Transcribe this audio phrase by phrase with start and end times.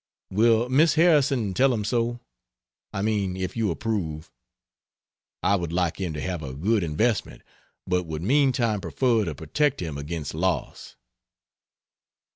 [0.31, 2.21] Will Miss Harrison tell him so?
[2.91, 4.31] I mean if you approve.
[5.43, 7.43] I would like him to have a good investment,
[7.85, 10.95] but would meantime prefer to protect him against loss.